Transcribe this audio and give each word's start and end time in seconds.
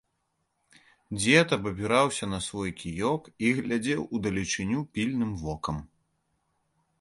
Дзед 1.17 1.49
абапіраўся 1.57 2.25
на 2.31 2.39
свой 2.45 2.71
кіёк 2.81 3.29
і 3.51 3.51
глядзеў 3.59 4.01
у 4.13 4.23
далечыню 4.29 4.79
пільным 4.97 5.31
вокам. 5.45 5.77